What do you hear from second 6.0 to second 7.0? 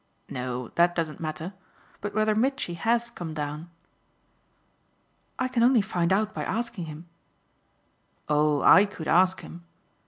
out by asking